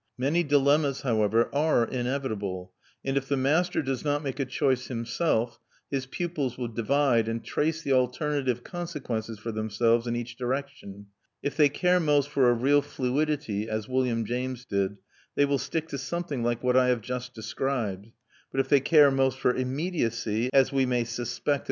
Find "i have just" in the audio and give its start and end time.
16.75-17.35